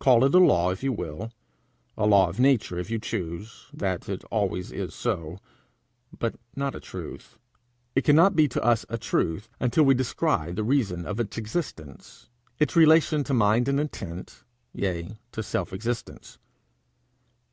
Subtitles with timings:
[0.00, 1.30] Call it a law if you will
[1.96, 5.38] a law of nature if you choose that it always is so,
[6.18, 7.38] but not a truth.
[7.94, 12.28] It cannot be to us a truth until we descry the reason of its existence,
[12.58, 14.42] its relation to mind and intent,
[14.74, 16.38] yea to self existence.